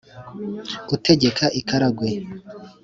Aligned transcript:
utegeka 0.95 1.45
i 1.59 1.61
karagwe; 1.67 2.09